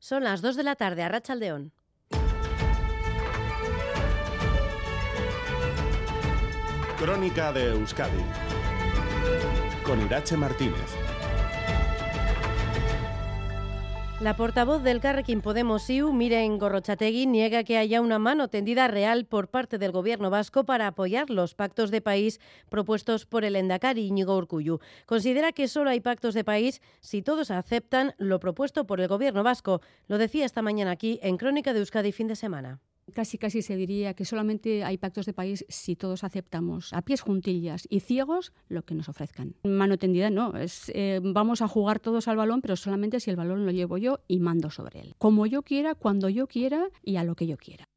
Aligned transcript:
Son 0.00 0.22
las 0.22 0.42
2 0.42 0.56
de 0.56 0.62
la 0.62 0.76
tarde 0.76 1.02
a 1.02 1.08
Rachaldeón. 1.08 1.72
Crónica 6.98 7.52
de 7.52 7.70
Euskadi 7.70 8.24
con 9.84 10.00
Irache 10.00 10.36
Martínez. 10.36 11.17
La 14.20 14.34
portavoz 14.34 14.82
del 14.82 15.00
Carrequín 15.00 15.42
Podemos 15.42 15.88
IU, 15.88 16.12
Miren 16.12 16.58
Gorrochategui, 16.58 17.26
niega 17.26 17.62
que 17.62 17.78
haya 17.78 18.00
una 18.00 18.18
mano 18.18 18.48
tendida 18.48 18.88
real 18.88 19.26
por 19.26 19.46
parte 19.46 19.78
del 19.78 19.92
gobierno 19.92 20.28
vasco 20.28 20.64
para 20.64 20.88
apoyar 20.88 21.30
los 21.30 21.54
pactos 21.54 21.92
de 21.92 22.00
país 22.00 22.40
propuestos 22.68 23.26
por 23.26 23.44
el 23.44 23.54
Endacari 23.54 24.08
Íñigo 24.08 24.36
Urcuyu. 24.36 24.80
Considera 25.06 25.52
que 25.52 25.68
solo 25.68 25.90
hay 25.90 26.00
pactos 26.00 26.34
de 26.34 26.42
país 26.42 26.82
si 26.98 27.22
todos 27.22 27.52
aceptan 27.52 28.12
lo 28.18 28.40
propuesto 28.40 28.88
por 28.88 29.00
el 29.00 29.06
gobierno 29.06 29.44
vasco. 29.44 29.82
Lo 30.08 30.18
decía 30.18 30.46
esta 30.46 30.62
mañana 30.62 30.90
aquí 30.90 31.20
en 31.22 31.36
Crónica 31.36 31.72
de 31.72 31.78
Euskadi 31.78 32.10
fin 32.10 32.26
de 32.26 32.34
semana 32.34 32.80
casi 33.14 33.38
casi 33.38 33.62
se 33.62 33.76
diría 33.76 34.14
que 34.14 34.24
solamente 34.24 34.84
hay 34.84 34.98
pactos 34.98 35.26
de 35.26 35.32
país 35.32 35.64
si 35.68 35.96
todos 35.96 36.24
aceptamos 36.24 36.92
a 36.92 37.02
pies 37.02 37.20
juntillas 37.20 37.86
y 37.88 38.00
ciegos 38.00 38.52
lo 38.68 38.84
que 38.84 38.94
nos 38.94 39.08
ofrezcan. 39.08 39.54
Mano 39.64 39.98
tendida 39.98 40.30
no, 40.30 40.56
es 40.56 40.90
eh, 40.94 41.20
vamos 41.22 41.62
a 41.62 41.68
jugar 41.68 42.00
todos 42.00 42.28
al 42.28 42.36
balón, 42.36 42.60
pero 42.60 42.76
solamente 42.76 43.20
si 43.20 43.30
el 43.30 43.36
balón 43.36 43.66
lo 43.66 43.72
llevo 43.72 43.98
yo 43.98 44.20
y 44.28 44.40
mando 44.40 44.70
sobre 44.70 45.00
él. 45.00 45.14
Como 45.18 45.46
yo 45.46 45.62
quiera, 45.62 45.94
cuando 45.94 46.28
yo 46.28 46.46
quiera 46.46 46.88
y 47.02 47.16
a 47.16 47.24
lo 47.24 47.34
que 47.34 47.46
yo 47.46 47.56
quiera. 47.56 47.88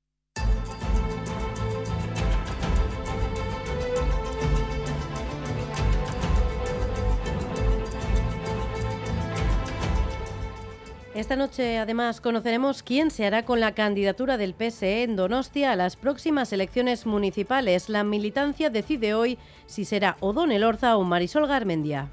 Esta 11.21 11.35
noche, 11.35 11.77
además, 11.77 12.19
conoceremos 12.19 12.81
quién 12.81 13.11
se 13.11 13.27
hará 13.27 13.45
con 13.45 13.59
la 13.59 13.75
candidatura 13.75 14.37
del 14.37 14.55
PSE 14.55 15.03
en 15.03 15.15
Donostia 15.15 15.71
a 15.71 15.75
las 15.75 15.95
próximas 15.95 16.51
elecciones 16.51 17.05
municipales. 17.05 17.89
La 17.89 18.03
militancia 18.03 18.71
decide 18.71 19.13
hoy 19.13 19.37
si 19.67 19.85
será 19.85 20.17
Odón 20.19 20.51
Elorza 20.51 20.97
o 20.97 21.03
Marisol 21.03 21.45
Garmendia. 21.45 22.09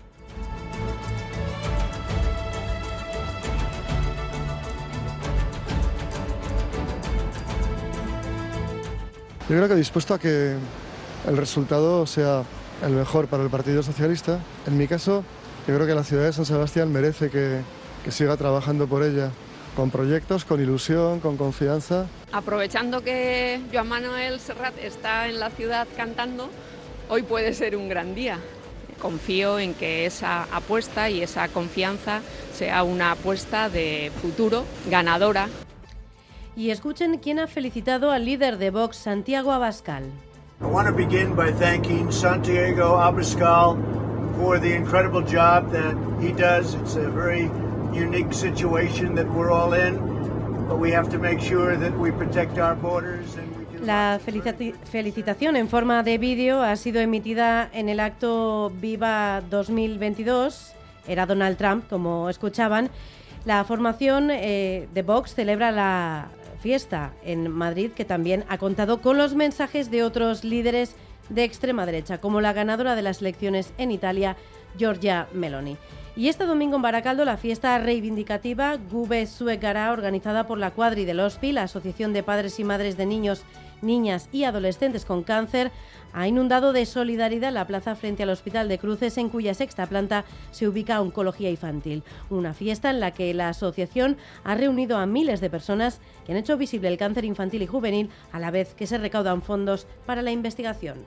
Yo 9.49 9.57
creo 9.57 9.69
que 9.69 9.75
dispuesto 9.75 10.13
a 10.13 10.19
que 10.19 10.55
el 11.27 11.37
resultado 11.39 12.07
sea 12.07 12.43
el 12.85 12.93
mejor 12.93 13.27
para 13.29 13.43
el 13.43 13.49
Partido 13.49 13.83
Socialista. 13.83 14.39
En 14.67 14.77
mi 14.77 14.87
caso, 14.87 15.25
yo 15.67 15.75
creo 15.75 15.87
que 15.87 15.95
la 15.95 16.05
ciudad 16.05 16.25
de 16.25 16.35
San 16.35 16.45
Sebastián 16.45 16.93
merece 16.93 17.31
que, 17.31 17.63
que 18.05 18.11
siga 18.11 18.37
trabajando 18.37 18.87
por 18.87 19.03
ella 19.03 19.31
con 19.79 19.91
proyectos, 19.91 20.45
con 20.45 20.61
ilusión, 20.61 21.21
con 21.21 21.37
confianza. 21.37 22.07
Aprovechando 22.33 23.03
que 23.03 23.61
Joan 23.73 23.89
Manuel 23.89 24.41
Serrat 24.41 24.77
está 24.79 25.29
en 25.29 25.39
la 25.39 25.51
ciudad 25.51 25.87
cantando, 25.97 26.51
hoy 27.09 27.23
puede 27.23 27.55
ser 27.55 27.77
un 27.77 27.89
gran 27.89 28.15
día. 28.15 28.39
Confío 29.01 29.61
en 29.61 29.75
que 29.75 30.05
esa 30.05 30.49
apuesta 30.53 31.11
y 31.11 31.23
esa 31.23 31.47
confianza 31.47 32.23
sea 32.53 32.83
una 32.83 33.13
apuesta 33.13 33.69
de 33.69 34.11
futuro, 34.21 34.65
ganadora. 34.91 35.49
Y 36.57 36.71
escuchen 36.71 37.19
quién 37.19 37.39
ha 37.39 37.47
felicitado 37.47 38.11
al 38.11 38.25
líder 38.25 38.59
de 38.59 38.71
Vox, 38.71 38.97
Santiago 38.97 39.53
Abascal. 39.53 40.03
I 40.61 40.65
want 40.65 40.89
to 40.89 40.93
begin 40.93 41.37
by 41.37 41.53
thanking 41.53 42.11
Santiago 42.11 42.99
Abascal 42.99 43.77
for 44.37 44.59
the 44.59 44.75
incredible 44.75 45.23
job 45.23 45.71
that 45.71 45.95
he 46.21 46.33
does. 46.33 46.75
It's 46.75 46.97
a 46.97 47.09
very 47.09 47.49
unique 47.93 48.33
situation 48.33 49.15
that 49.15 49.27
we're 49.27 49.51
all 49.51 49.73
in, 49.75 49.97
but 50.69 50.79
we 50.79 50.91
have 50.93 51.09
to 51.11 51.19
make 51.19 51.41
sure 51.41 51.77
that 51.77 51.97
we 51.99 52.11
protect 52.13 52.59
our 52.59 52.75
borders 52.75 53.37
and 53.37 53.57
we 53.57 53.69
La 53.85 54.19
felicitación 54.21 55.57
en 55.57 55.69
forma 55.69 56.03
de 56.03 56.19
vídeo 56.19 56.63
ha 56.63 56.75
sido 56.77 57.01
emitida 57.01 57.71
en 57.73 57.89
el 57.89 58.01
acto 58.01 58.73
Viva 58.81 59.41
2022. 59.49 60.73
Era 61.07 61.27
Donald 61.27 61.57
Trump, 61.57 61.89
como 61.89 62.29
escuchaban. 62.29 62.91
La 63.45 63.63
formación 63.65 64.31
eh, 64.31 64.89
de 64.93 65.03
Vox 65.03 65.35
celebra 65.35 65.71
la 65.71 66.29
fiesta 66.61 67.13
en 67.23 67.51
Madrid, 67.51 67.93
que 67.93 68.05
también 68.05 68.45
ha 68.49 68.59
contado 68.59 69.01
con 69.01 69.17
los 69.17 69.35
mensajes 69.35 69.91
de 69.91 70.03
otros 70.03 70.43
líderes 70.43 70.97
de 71.29 71.45
extrema 71.45 71.87
derecha, 71.87 72.19
como 72.19 72.41
la 72.41 72.53
ganadora 72.53 72.97
de 72.97 73.03
las 73.03 73.21
elecciones 73.21 73.73
en 73.79 73.93
Italia, 73.93 74.37
Giorgia 74.77 75.29
Meloni. 75.33 75.77
Y 76.19 76.29
este 76.29 76.47
domingo 76.47 76.75
en 76.75 76.83
Baracaldo 76.83 77.25
la 77.25 77.37
fiesta 77.37 77.79
reivindicativa 77.79 78.77
Gube 78.91 79.25
Suegara, 79.29 79.93
organizada 79.93 80.49
por 80.49 80.59
la 80.59 80.73
Cuadri 80.73 81.05
del 81.05 81.21
OSPI, 81.21 81.53
la 81.53 81.63
Asociación 81.63 82.13
de 82.13 82.25
Padres 82.25 82.59
y 82.59 82.65
Madres 82.65 82.97
de 82.97 83.07
Niños, 83.07 83.45
Niñas 83.83 84.29
y 84.33 84.43
Adolescentes 84.43 85.05
con 85.05 85.23
Cáncer, 85.23 85.71
ha 86.13 86.27
inundado 86.27 86.73
de 86.73 86.87
solidaridad 86.87 87.53
la 87.53 87.69
plaza 87.69 87.95
frente 87.95 88.25
al 88.25 88.31
Hospital 88.31 88.69
de 88.69 88.79
Cruces, 88.81 89.17
en 89.17 89.29
cuya 89.29 89.55
sexta 89.55 89.87
planta 89.87 90.25
se 90.51 90.67
ubica 90.67 91.01
Oncología 91.01 91.51
Infantil. 91.51 92.03
Una 92.31 92.53
fiesta 92.53 92.91
en 92.91 92.99
la 92.99 93.13
que 93.13 93.33
la 93.33 93.51
asociación 93.51 94.17
ha 94.43 94.57
reunido 94.57 94.97
a 94.97 95.07
miles 95.07 95.41
de 95.41 95.51
personas 95.51 96.01
que 96.27 96.33
han 96.33 96.39
hecho 96.39 96.57
visible 96.57 96.89
el 96.89 96.99
cáncer 96.99 97.27
infantil 97.27 97.63
y 97.63 97.69
juvenil 97.69 98.11
a 98.33 98.41
la 98.41 98.51
vez 98.51 98.75
que 98.75 98.89
se 98.89 98.99
recaudan 98.99 99.41
fondos 99.41 99.87
para 100.05 100.23
la 100.23 100.33
investigación 100.33 100.99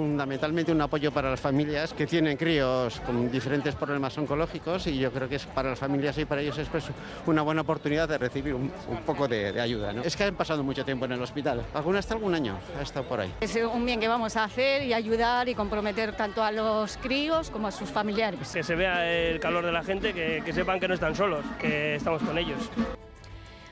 fundamentalmente 0.00 0.72
un 0.72 0.80
apoyo 0.80 1.12
para 1.12 1.28
las 1.28 1.40
familias 1.40 1.92
que 1.92 2.06
tienen 2.06 2.38
críos 2.38 3.00
con 3.00 3.30
diferentes 3.30 3.74
problemas 3.74 4.16
oncológicos 4.16 4.86
y 4.86 4.98
yo 4.98 5.12
creo 5.12 5.28
que 5.28 5.36
es 5.36 5.44
para 5.44 5.68
las 5.68 5.78
familias 5.78 6.16
y 6.16 6.24
para 6.24 6.40
ellos 6.40 6.56
es 6.56 6.68
pues, 6.68 6.86
una 7.26 7.42
buena 7.42 7.60
oportunidad 7.60 8.08
de 8.08 8.16
recibir 8.16 8.54
un, 8.54 8.72
un 8.88 9.02
poco 9.04 9.28
de, 9.28 9.52
de 9.52 9.60
ayuda. 9.60 9.92
¿no? 9.92 10.00
Es 10.02 10.16
que 10.16 10.24
han 10.24 10.34
pasado 10.34 10.64
mucho 10.64 10.86
tiempo 10.86 11.04
en 11.04 11.12
el 11.12 11.20
hospital, 11.20 11.66
alguna 11.74 11.98
hasta 11.98 12.14
algún 12.14 12.34
año 12.34 12.58
ha 12.78 12.82
estado 12.82 13.06
por 13.06 13.20
ahí. 13.20 13.30
Es 13.42 13.54
un 13.56 13.84
bien 13.84 14.00
que 14.00 14.08
vamos 14.08 14.38
a 14.38 14.44
hacer 14.44 14.84
y 14.84 14.94
ayudar 14.94 15.50
y 15.50 15.54
comprometer 15.54 16.16
tanto 16.16 16.42
a 16.42 16.50
los 16.50 16.96
críos 16.96 17.50
como 17.50 17.68
a 17.68 17.70
sus 17.70 17.90
familiares. 17.90 18.40
Que 18.54 18.62
se 18.62 18.74
vea 18.74 19.06
el 19.06 19.38
calor 19.38 19.66
de 19.66 19.72
la 19.72 19.82
gente, 19.82 20.14
que, 20.14 20.42
que 20.42 20.52
sepan 20.54 20.80
que 20.80 20.88
no 20.88 20.94
están 20.94 21.14
solos, 21.14 21.44
que 21.60 21.96
estamos 21.96 22.22
con 22.22 22.38
ellos. 22.38 22.58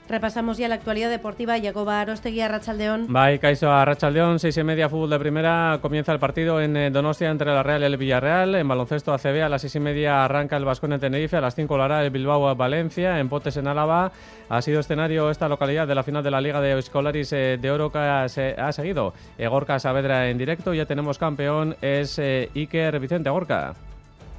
Repasamos 0.09 0.57
ya 0.57 0.69
la 0.69 0.77
actualidad 0.77 1.11
deportiva. 1.11 1.59
Yagoba 1.59 2.01
Arostegui, 2.01 2.47
Rachaldeón. 2.47 3.13
Bye, 3.13 3.39
Caiso 3.39 3.71
a 3.71 3.85
Rachaldeón, 3.85 4.39
seis 4.39 4.57
y 4.57 4.65
media, 4.65 4.89
fútbol 4.89 5.11
de 5.11 5.19
primera. 5.19 5.79
Comienza 5.83 6.13
el 6.13 6.19
partido 6.19 6.61
en 6.63 6.77
eh, 6.77 6.91
Donostia 6.91 7.31
entre 7.31 7.53
la 7.53 7.63
Real 7.63 7.83
y 7.83 7.85
el 7.85 7.97
Villarreal. 7.99 8.55
En 8.55 8.67
baloncesto 8.67 9.13
ACB 9.13 9.43
a 9.43 9.49
las 9.49 9.61
seis 9.61 9.75
y 9.77 9.81
media 9.81 10.25
arranca 10.25 10.57
el 10.57 10.65
Vascón 10.65 10.95
en 10.95 11.01
Tenerife. 11.01 11.37
A 11.37 11.43
las 11.43 11.55
cinco 11.55 11.77
lo 11.77 11.83
hará 11.83 12.03
el 12.03 12.11
Bilbao 12.11 12.55
Valencia. 12.57 13.21
En 13.21 13.29
Potes 13.29 13.59
en 13.59 13.69
Álava 13.69 14.11
ha 14.49 14.63
sido 14.63 14.81
escenario 14.81 15.31
esta 15.31 15.49
localidad 15.49 15.87
de 15.87 15.95
la 15.95 16.03
final 16.03 16.25
de 16.25 16.31
la 16.31 16.41
Liga 16.41 16.61
de 16.63 16.79
Escolaris 16.79 17.33
eh, 17.35 17.59
de 17.61 17.71
Oro 17.71 17.93
que 17.93 17.99
ha 17.99 18.73
seguido. 18.73 19.13
Gorka 19.39 19.79
Saavedra 19.79 20.31
en 20.31 20.39
directo. 20.39 20.73
Ya 20.73 20.87
tenemos 20.87 21.19
campeón, 21.19 21.77
es 21.83 22.19
eh, 22.19 22.49
Iker 22.55 22.99
Vicente 22.99 23.29
Gorka. 23.29 23.75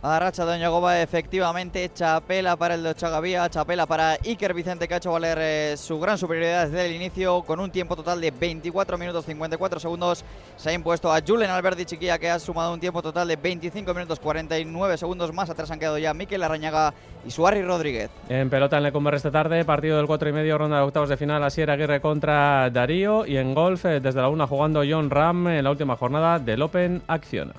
A 0.01 0.17
Racha 0.17 0.45
Doña 0.45 0.69
Goba, 0.69 1.01
efectivamente, 1.01 1.91
chapela 1.93 2.55
para 2.55 2.75
el 2.75 2.83
de 2.83 2.91
Ochagavía, 2.91 3.49
chapela 3.49 3.85
para 3.85 4.13
Iker 4.13 4.53
Vicente, 4.53 4.87
que 4.87 4.93
ha 4.93 4.97
hecho 4.97 5.11
valer 5.11 5.37
eh, 5.41 5.75
su 5.75 5.99
gran 5.99 6.17
superioridad 6.17 6.67
desde 6.67 6.85
el 6.85 6.95
inicio, 6.95 7.41
con 7.41 7.59
un 7.59 7.69
tiempo 7.69 7.97
total 7.97 8.21
de 8.21 8.31
24 8.31 8.97
minutos 8.97 9.25
54 9.25 9.77
segundos. 9.81 10.23
Se 10.55 10.69
ha 10.69 10.73
impuesto 10.73 11.11
a 11.11 11.19
Julen 11.19 11.49
Alberti 11.49 11.83
Chiquilla, 11.83 12.17
que 12.17 12.29
ha 12.29 12.39
sumado 12.39 12.73
un 12.73 12.79
tiempo 12.79 13.01
total 13.01 13.27
de 13.27 13.35
25 13.35 13.93
minutos 13.93 14.21
49 14.21 14.97
segundos 14.97 15.33
más. 15.33 15.49
Atrás 15.49 15.69
han 15.69 15.79
quedado 15.79 15.97
ya 15.97 16.13
Miquel 16.13 16.43
Arrañaga 16.43 16.93
y 17.27 17.31
Suárez 17.31 17.65
Rodríguez. 17.65 18.09
En 18.29 18.49
pelota 18.49 18.77
en 18.77 18.83
Lecumber 18.83 19.15
esta 19.15 19.31
tarde, 19.31 19.65
partido 19.65 19.97
del 19.97 20.07
4 20.07 20.29
y 20.29 20.31
medio, 20.31 20.57
ronda 20.57 20.77
de 20.77 20.83
octavos 20.83 21.09
de 21.09 21.17
final, 21.17 21.43
Asier 21.43 21.69
Aguirre 21.71 21.99
contra 21.99 22.69
Darío. 22.69 23.25
Y 23.25 23.35
en 23.35 23.53
golf, 23.53 23.83
eh, 23.83 23.99
desde 23.99 24.21
la 24.21 24.29
una 24.29 24.47
jugando 24.47 24.81
John 24.89 25.09
Ram 25.09 25.49
en 25.49 25.63
la 25.65 25.71
última 25.71 25.97
jornada 25.97 26.39
del 26.39 26.61
Open 26.61 27.01
Acciona. 27.05 27.51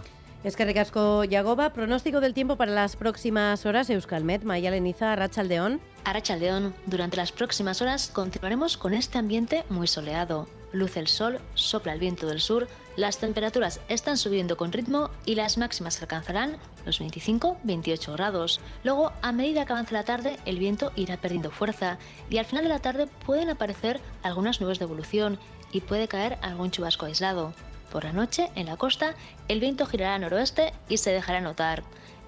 Es 0.43 0.57
que 0.57 0.65
recasco 0.65 1.23
Yagoba, 1.25 1.75
pronóstico 1.75 2.21
del 2.21 2.33
tiempo 2.33 2.57
para 2.57 2.73
las 2.73 2.97
próximas 2.97 3.67
horas, 3.67 3.91
Euskalmet, 3.91 4.43
Maya 4.43 4.71
Leniza, 4.71 5.13
Arrachaldeón. 5.13 5.83
Arrachaldeón, 6.05 6.75
durante 6.87 7.19
las 7.19 7.31
próximas 7.31 7.83
horas 7.83 8.11
continuaremos 8.11 8.79
con 8.79 8.95
este 8.95 9.19
ambiente 9.19 9.65
muy 9.69 9.87
soleado. 9.87 10.49
Luce 10.73 10.99
el 10.99 11.09
sol, 11.09 11.41
sopla 11.55 11.93
el 11.93 12.01
viento 12.01 12.27
del 12.27 12.41
sur, 12.41 12.69
las 12.97 13.19
temperaturas 13.19 13.81
están 13.89 14.17
subiendo 14.17 14.57
con 14.57 14.73
ritmo 14.73 15.11
y 15.27 15.35
las 15.35 15.59
máximas 15.59 16.01
alcanzarán 16.01 16.57
los 16.87 17.03
25-28 17.03 18.13
grados. 18.15 18.61
Luego, 18.83 19.13
a 19.21 19.33
medida 19.33 19.67
que 19.67 19.73
avance 19.73 19.93
la 19.93 20.05
tarde, 20.05 20.39
el 20.47 20.59
viento 20.59 20.91
irá 20.97 21.19
perdiendo 21.19 21.51
fuerza 21.51 21.99
y 22.31 22.39
al 22.39 22.47
final 22.47 22.65
de 22.65 22.71
la 22.71 22.79
tarde 22.79 23.09
pueden 23.27 23.51
aparecer 23.51 24.01
algunas 24.23 24.61
nubes 24.63 24.79
de 24.79 24.87
evolución 24.87 25.39
y 25.71 25.83
puede 25.83 26.09
caer 26.09 26.39
algún 26.41 26.71
chubasco 26.71 27.05
aislado. 27.05 27.53
Por 27.91 28.05
la 28.05 28.13
noche, 28.13 28.51
en 28.55 28.67
la 28.67 28.77
costa, 28.77 29.15
el 29.49 29.61
viento 29.61 29.87
girará 29.87 30.15
al 30.15 30.21
noroeste 30.21 30.73
y 30.89 30.99
se 30.99 31.11
dejará 31.11 31.41
notar. 31.41 31.83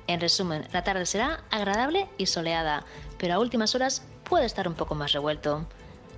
En 0.09 0.21
resumen, 0.21 0.67
la 0.73 0.83
tarde 0.83 1.07
será 1.07 1.45
agradable 1.51 2.09
y 2.19 2.27
soleada, 2.27 2.85
pero 3.19 3.35
a 3.35 3.39
últimas 3.39 3.75
horas 3.75 4.03
puede 4.25 4.45
estar 4.45 4.67
un 4.67 4.75
poco 4.75 4.95
más 4.95 5.13
revuelto. 5.13 5.67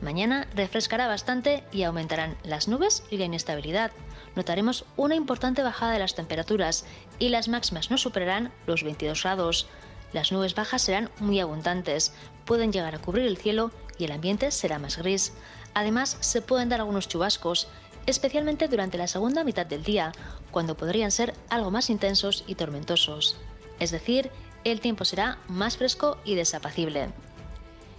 Mañana 0.00 0.49
refrescará 0.55 1.06
bastante 1.06 1.64
y 1.73 1.82
aumentarán 1.82 2.37
las 2.43 2.69
nubes 2.69 3.05
y 3.11 3.19
la 3.19 3.26
inestabilidad. 3.26 3.93
Notaremos 4.35 4.85
una 4.96 5.14
importante 5.14 5.62
bajada 5.62 5.93
de 5.93 5.99
las 5.99 6.14
temperaturas 6.14 6.85
y 7.19 7.29
las 7.29 7.49
máximas 7.49 7.91
no 7.91 7.99
superarán 7.99 8.50
los 8.67 8.82
22 8.82 9.23
grados. 9.23 9.69
Las 10.12 10.32
nubes 10.32 10.55
bajas 10.55 10.82
serán 10.82 11.11
muy 11.20 11.41
abundantes, 11.41 12.12
pueden 12.44 12.73
llegar 12.73 12.94
a 12.94 12.99
cubrir 12.99 13.26
el 13.26 13.37
cielo 13.37 13.70
y 13.99 14.05
el 14.05 14.12
ambiente 14.12 14.50
será 14.50 14.79
más 14.79 14.96
gris. 14.96 15.32
Además, 15.75 16.17
se 16.20 16.43
pueden 16.43 16.69
dar 16.69 16.81
algunos 16.81 17.08
chubascos, 17.08 17.69
especialmente 18.06 18.69
durante 18.69 18.99
la 18.99 19.06
segunda 19.06 19.45
mitad 19.45 19.67
del 19.67 19.83
día, 19.83 20.12
cuando 20.51 20.77
podrían 20.77 21.11
ser 21.11 21.35
algo 21.49 21.71
más 21.71 21.91
intensos 21.91 22.45
y 22.47 22.55
tormentosos. 22.55 23.37
Es 23.81 23.91
decir, 23.91 24.31
el 24.65 24.81
tiempo 24.81 25.05
será 25.05 25.39
más 25.49 25.77
fresco 25.77 26.19
y 26.25 26.35
desapacible. 26.35 27.09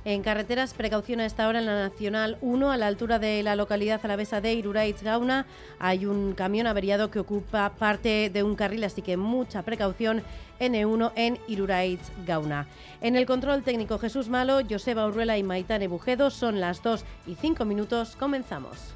En 0.06 0.22
carreteras, 0.22 0.76
precaución 0.76 1.20
a 1.20 1.26
esta 1.26 1.48
hora 1.48 1.58
en 1.58 1.66
la 1.66 1.90
Nacional 1.90 2.38
1, 2.42 2.72
a 2.72 2.78
la 2.78 2.86
altura 2.86 3.18
de 3.18 3.42
la 3.42 3.56
localidad 3.56 4.00
alavesa 4.04 4.40
de 4.40 4.54
Iruraiz 4.54 5.02
Gauna. 5.02 5.48
Hay 5.80 6.06
un 6.06 6.36
camión 6.36 6.68
averiado 6.68 7.10
que 7.10 7.18
ocupa 7.18 7.74
parte 7.80 8.30
de 8.30 8.44
un 8.44 8.56
carril, 8.56 8.84
así 8.84 9.02
que 9.02 9.18
mucha 9.18 9.64
precaución 9.64 10.22
N1 10.60 11.12
en 11.16 11.40
Iruraiz 11.48 12.02
Gauna. 12.24 12.68
En 13.02 13.16
el 13.16 13.26
control 13.26 13.64
técnico 13.64 13.98
Jesús 13.98 14.30
Malo, 14.30 14.60
Joseba 14.70 15.08
Urruela 15.08 15.40
y 15.40 15.44
Maitane 15.44 15.88
Bujedo 15.88 16.30
son 16.30 16.60
las 16.60 16.84
2 16.84 17.04
y 17.26 17.34
5 17.34 17.66
minutos. 17.66 18.16
Comenzamos. 18.16 18.94